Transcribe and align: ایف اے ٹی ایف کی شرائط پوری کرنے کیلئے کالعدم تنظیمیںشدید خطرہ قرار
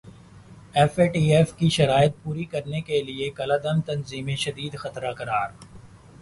ایف 0.75 0.97
اے 0.99 1.05
ٹی 1.07 1.21
ایف 1.33 1.53
کی 1.57 1.69
شرائط 1.75 2.13
پوری 2.23 2.45
کرنے 2.53 2.81
کیلئے 2.87 3.29
کالعدم 3.37 3.81
تنظیمیںشدید 3.87 4.77
خطرہ 4.79 5.11
قرار 5.19 5.49